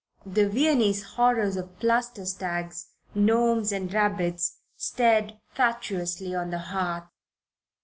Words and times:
The 0.25 0.49
Viennese 0.49 1.03
horrors 1.03 1.55
of 1.57 1.77
plaster 1.79 2.25
stags, 2.25 2.87
gnomes 3.13 3.71
and 3.71 3.93
rabbits 3.93 4.57
stared 4.75 5.33
fatuously 5.53 6.33
on 6.33 6.49
the 6.49 6.57
hearth. 6.57 7.05